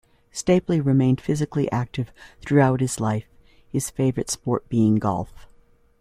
Stapley 0.33 0.83
remained 0.83 1.21
physically 1.21 1.71
active 1.71 2.11
throughout 2.43 2.81
his 2.81 2.99
life, 2.99 3.27
his 3.69 3.91
favorite 3.91 4.31
sport 4.31 4.67
being 4.67 4.95
golf. 4.95 5.45